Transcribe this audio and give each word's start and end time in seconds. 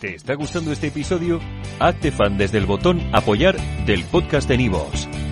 ¿Te 0.00 0.16
está 0.16 0.34
gustando 0.34 0.72
este 0.72 0.88
episodio? 0.88 1.40
Hazte 1.78 2.10
fan 2.10 2.36
desde 2.36 2.58
el 2.58 2.66
botón 2.66 3.00
Apoyar 3.14 3.56
del 3.86 4.04
podcast 4.04 4.48
de 4.48 4.58
Nivos. 4.58 5.08